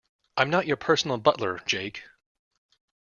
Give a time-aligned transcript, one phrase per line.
[0.35, 2.01] I'm not your personal butler, Jake.